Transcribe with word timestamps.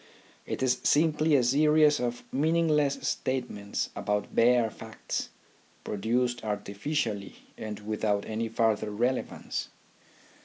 It 0.47 0.63
is 0.63 0.79
simply 0.81 1.35
a 1.35 1.43
series 1.43 1.99
of 1.99 2.23
meaningless 2.31 2.95
statements 3.07 3.91
about 3.95 4.33
bare 4.33 4.71
facts, 4.71 5.29
produced 5.83 6.43
artificially 6.43 7.35
and 7.55 7.81
without 7.81 8.25
any 8.25 8.49
further 8.49 8.89
relevance. 8.89 9.69